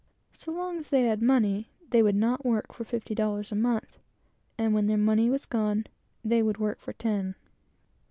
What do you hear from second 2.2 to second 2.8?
work